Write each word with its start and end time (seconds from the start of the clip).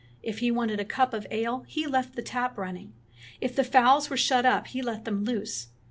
If 0.23 0.39
he 0.39 0.49
wanted 0.49 0.79
a 0.79 0.83
cup 0.83 1.13
of 1.13 1.27
ale 1.29 1.63
he 1.67 1.85
left 1.85 2.15
the 2.15 2.23
tap 2.23 2.57
running. 2.57 2.93
If 3.39 3.55
the 3.55 3.63
fowls 3.63 4.09
were 4.09 4.17
shut 4.17 4.47
up 4.47 4.65
he 4.65 4.81
let 4.81 5.05
them 5.05 5.23
loose. 5.23 5.67